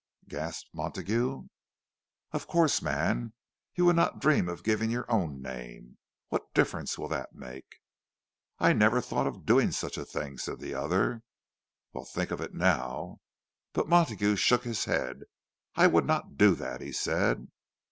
gasped 0.27 0.67
Montague. 0.73 1.43
"Of 2.31 2.47
course, 2.47 2.81
man—you 2.81 3.85
would 3.85 3.95
not 3.95 4.19
dream 4.19 4.49
of 4.49 4.63
giving 4.63 4.89
your 4.89 5.05
own 5.11 5.43
name! 5.43 5.99
What 6.29 6.51
difference 6.55 6.97
will 6.97 7.07
that 7.09 7.35
make?" 7.35 7.77
"I 8.57 8.73
never 8.73 8.99
thought 8.99 9.27
of 9.27 9.45
doing 9.45 9.71
such 9.71 9.99
a 9.99 10.05
thing," 10.05 10.39
said 10.39 10.57
the 10.57 10.73
other. 10.73 11.21
"Well, 11.93 12.05
think 12.05 12.31
of 12.31 12.41
it 12.41 12.55
now." 12.55 13.19
But 13.73 13.89
Montague 13.89 14.37
shook 14.37 14.63
his 14.63 14.85
head. 14.85 15.19
"I 15.75 15.85
would 15.85 16.07
not 16.07 16.35
do 16.35 16.55
that," 16.55 16.81
he 16.81 16.93
said. 16.93 17.47